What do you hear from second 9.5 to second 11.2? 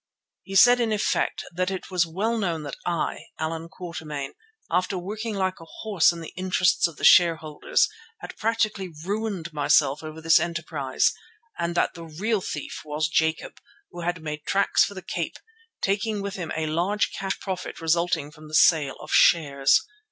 myself over this enterprise,